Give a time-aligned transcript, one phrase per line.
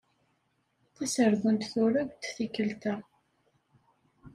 [0.95, 2.95] Tasardunt turew-d tikelt-a.